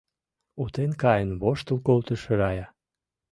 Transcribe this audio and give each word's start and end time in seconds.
—Утен 0.61 0.91
каен 1.01 1.29
воштыл 1.41 1.77
колтыш 1.87 2.21
Рая. 2.39 2.65